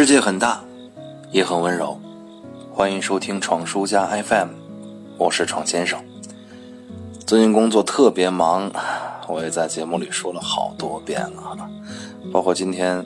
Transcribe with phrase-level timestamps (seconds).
[0.00, 0.64] 世界很大，
[1.30, 2.00] 也很温柔。
[2.72, 4.48] 欢迎收听闯书家 FM，
[5.18, 6.02] 我是闯先生。
[7.26, 8.72] 最近工作特别忙，
[9.28, 11.68] 我也在节目里说了好多遍了，
[12.32, 13.04] 包括今天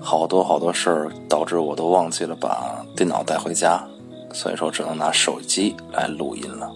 [0.00, 3.84] 好多好多事儿，导致我都忘记了把电脑带回家，
[4.32, 6.70] 所以说只能拿手机来录音了。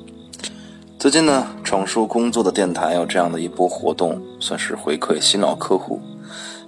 [0.99, 6.01] 最近呢，闯书工作的电台有这样的一波活动，算是回馈新老客户，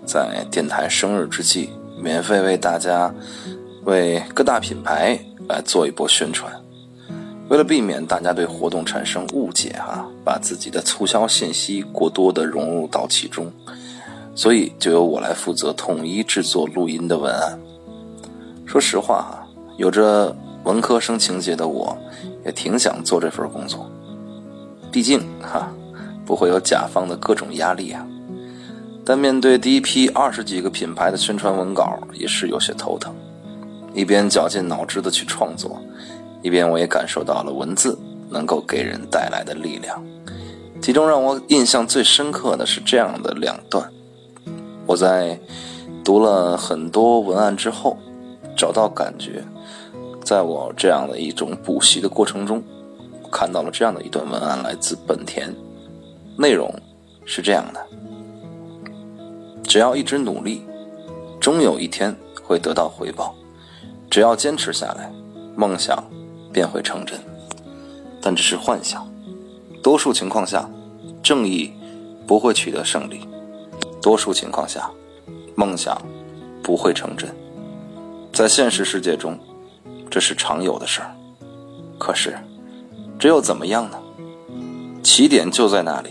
[0.04, 1.70] 在电台生日之际。
[1.96, 3.12] 免费为大家，
[3.84, 5.18] 为各大品牌
[5.48, 6.52] 来做一波宣传。
[7.48, 13.52] 为了避免大家对活动产生误解哈，把自己的促销信息过多的融入到其中，
[14.34, 17.58] 所以就由我来负责统一制作录音的文案。
[18.66, 21.96] 说实话哈，有着文科生情节的我，
[22.44, 23.88] 也挺想做这份工作。
[24.90, 25.72] 毕竟哈，
[26.24, 28.04] 不会有甲方的各种压力啊。
[29.08, 33.14] 但面对第一批二十几个品牌的宣传文稿，也是有些头疼。
[33.94, 35.80] 一边绞尽脑汁的去创作，
[36.42, 37.96] 一边我也感受到了文字
[38.28, 40.04] 能够给人带来的力量。
[40.82, 43.88] 其中让我印象最深刻的是这样的两段：
[44.86, 45.38] 我在
[46.04, 47.96] 读了很多文案之后，
[48.56, 49.44] 找到感觉，
[50.24, 52.60] 在我这样的一种补习的过程中，
[53.30, 55.54] 看到了这样的一段文案，来自本田，
[56.36, 56.74] 内容
[57.24, 57.80] 是这样的。
[59.66, 60.64] 只要一直努力，
[61.40, 63.34] 终有一天会得到回报。
[64.08, 65.12] 只要坚持下来，
[65.56, 66.02] 梦想
[66.52, 67.18] 便会成真。
[68.22, 69.06] 但这是幻想。
[69.82, 70.68] 多数情况下，
[71.22, 71.72] 正义
[72.26, 73.18] 不会取得胜利；
[74.00, 74.90] 多数情况下，
[75.54, 76.00] 梦想
[76.62, 77.28] 不会成真。
[78.32, 79.38] 在现实世界中，
[80.10, 81.14] 这是常有的事儿。
[81.98, 82.36] 可是，
[83.18, 83.98] 这又怎么样呢？
[85.02, 86.10] 起点就在那里，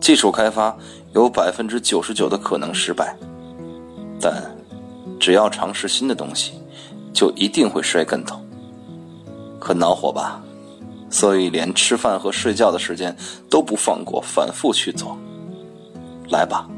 [0.00, 0.76] 技术开发。
[1.12, 3.16] 有百分之九十九的可能失败，
[4.20, 4.56] 但
[5.18, 6.52] 只要尝试新的东西，
[7.12, 8.40] 就一定会摔跟头。
[9.60, 10.40] 很恼火吧？
[11.10, 13.16] 所以连吃饭和睡觉的时间
[13.50, 15.18] 都不放过，反复去做。
[16.28, 16.70] 来吧，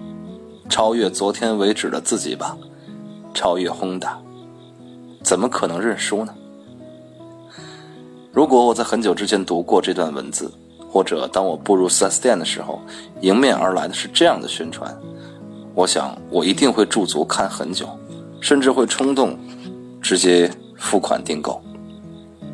[0.71, 2.57] 超越昨天为止的自己吧，
[3.35, 4.19] 超越轰达。
[5.23, 6.35] 怎么可能认输呢？
[8.33, 10.51] 如果我在很久之前读过这段文字。
[10.93, 12.83] 或者当我步入 4S 店的时候，
[13.23, 14.95] 迎面而来的是这样的宣传，
[15.75, 17.89] 我想我一定会驻足看很久，
[18.43, 19.39] 甚至会冲动
[20.03, 21.63] 直接付款订购。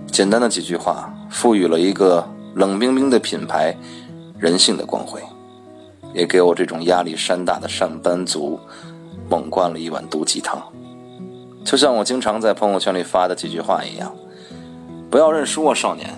[0.07, 3.77] 简单的几句话，赋予了一个冷冰冰的品牌
[4.39, 5.21] 人性的光辉，
[6.15, 8.61] 也给我这种压力山大的上班族
[9.29, 10.63] 猛灌了一碗毒鸡汤。
[11.65, 14.15] 就像我经常在朋友圈里发的几句话一样：
[15.11, 16.09] 不要认输啊，少年！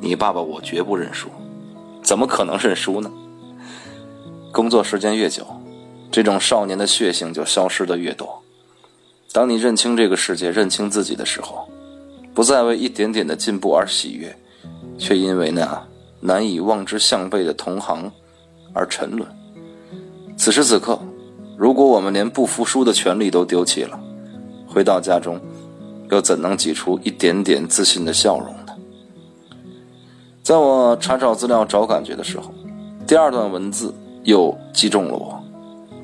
[0.00, 1.30] 你爸爸我绝不认输。
[2.04, 3.10] 怎么可能认输呢？
[4.52, 5.44] 工作时间越久，
[6.12, 8.42] 这种少年的血性就消失的越多。
[9.32, 11.66] 当你认清这个世界、认清自己的时候，
[12.34, 14.36] 不再为一点点的进步而喜悦，
[14.98, 15.82] 却因为那
[16.20, 18.12] 难以望之项背的同行
[18.74, 19.26] 而沉沦。
[20.36, 21.00] 此时此刻，
[21.56, 23.98] 如果我们连不服输的权利都丢弃了，
[24.68, 25.40] 回到家中，
[26.10, 28.53] 又怎能挤出一点点自信的笑容？
[30.44, 32.52] 在我查找资料找感觉的时候，
[33.06, 33.94] 第二段文字
[34.24, 35.42] 又击中了我。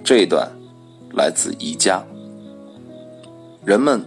[0.02, 0.50] 这一段
[1.12, 2.02] 来自宜家。
[3.66, 4.02] 人们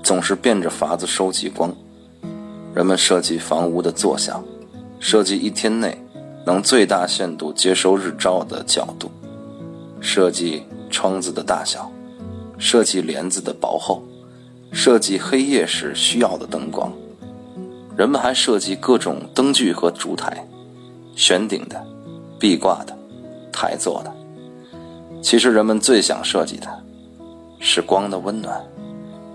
[0.00, 1.74] 总是变着法子收集光，
[2.72, 4.44] 人们设计房屋的坐向，
[5.00, 5.98] 设计一天内
[6.46, 9.10] 能最大限度接收日照的角度，
[10.00, 11.90] 设计窗子的大小，
[12.56, 14.00] 设计帘子的薄厚，
[14.70, 16.92] 设计黑夜时需要的灯光。
[17.96, 20.46] 人们还设计各种灯具和烛台，
[21.14, 21.86] 悬顶的、
[22.38, 22.96] 壁挂的、
[23.52, 24.12] 台座的。
[25.20, 26.66] 其实人们最想设计的，
[27.60, 28.60] 是光的温暖，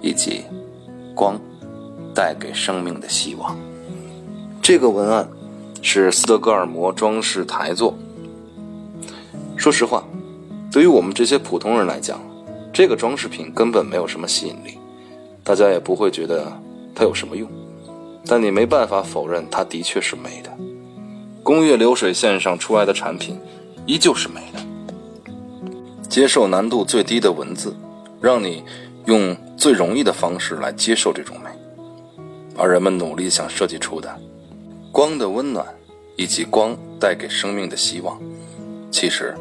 [0.01, 0.44] 以及
[1.16, 1.40] 光
[2.13, 3.56] 带给生命的希望。
[4.62, 5.28] 这个文案
[5.81, 7.96] 是斯德哥尔摩装饰台座。
[9.56, 10.03] 说实话，
[10.72, 12.19] 对于我们这些普通人来讲，
[12.73, 14.78] 这个装饰品根本没有什么吸引力，
[15.43, 16.52] 大家也不会觉得
[16.93, 17.47] 它有什么用。
[18.28, 20.52] 但你没办法否认，它的确是美的。
[21.44, 23.40] 工业流水线上出来的产品，
[23.85, 24.59] 依旧是美的。
[26.09, 27.76] 接受难度最低的文字，
[28.20, 28.64] 让你
[29.06, 31.50] 用最容易的方式来接受这种美。
[32.58, 34.14] 而人们努力想设计出的
[34.91, 35.66] 光的温暖，
[36.16, 38.20] 以及光带给生命的希望，
[38.91, 39.35] 其实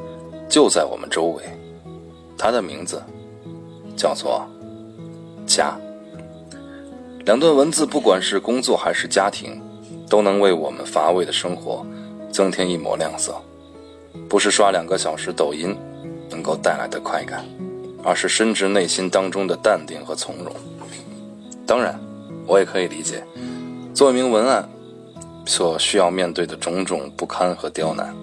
[0.49, 1.43] 就在我们周围。
[2.39, 3.03] 它的名字
[3.97, 4.47] 叫做
[5.47, 5.77] 家。
[7.27, 9.61] 两段文字，不管是工作还是家庭，
[10.09, 11.85] 都能为我们乏味的生活
[12.31, 13.35] 增添一抹亮色。
[14.29, 15.77] 不是刷两个小时抖音
[16.31, 17.45] 能够带来的快感，
[18.05, 20.55] 而是深植内心当中的淡定和从容。
[21.67, 21.99] 当然，
[22.47, 23.25] 我也可以理解，
[23.93, 24.69] 做一名文案
[25.47, 28.15] 所需要面对的种种不堪和刁难。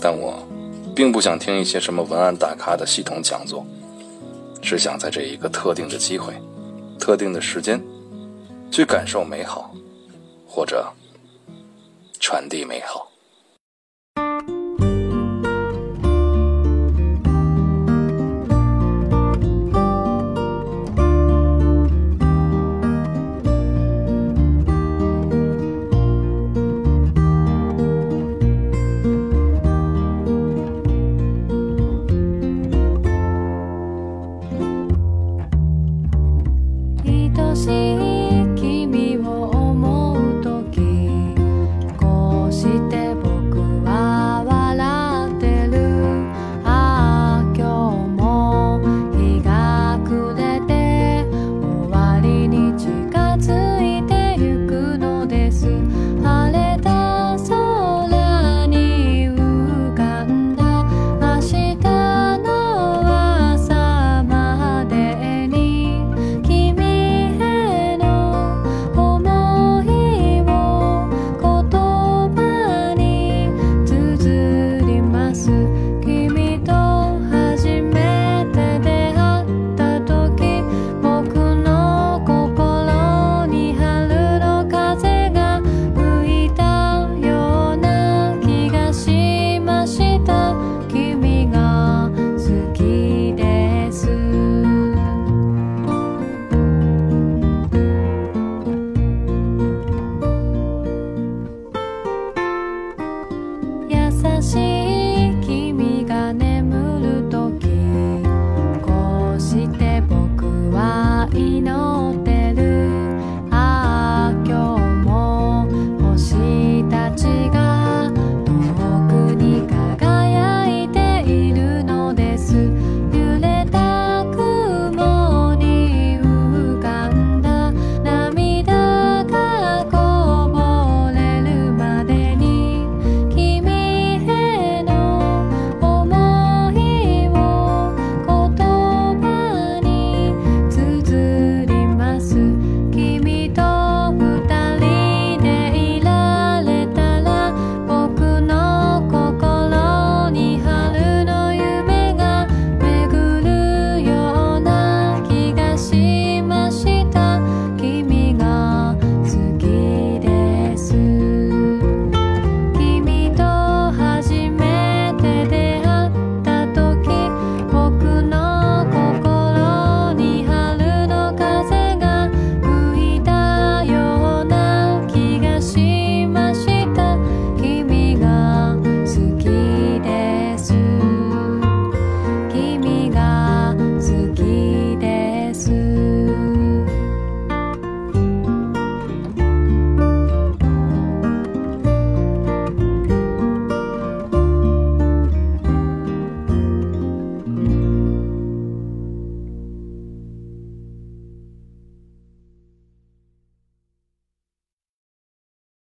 [0.00, 0.42] 但我
[0.94, 3.66] 并不想听一些什么文案大咖的系统讲座，
[4.62, 6.32] 只想在这一个特定的机会、
[6.98, 7.78] 特定的时间，
[8.70, 9.74] 去感受美好，
[10.46, 10.92] 或者
[12.20, 13.10] 传递美好。